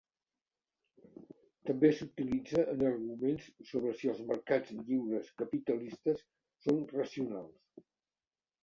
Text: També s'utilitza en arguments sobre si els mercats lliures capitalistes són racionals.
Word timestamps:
També 1.69 1.91
s'utilitza 1.97 2.63
en 2.73 2.81
arguments 2.93 3.51
sobre 3.73 3.93
si 4.01 4.11
els 4.15 4.25
mercats 4.33 4.73
lliures 4.81 5.31
capitalistes 5.45 6.27
són 6.67 6.83
racionals. 6.99 7.87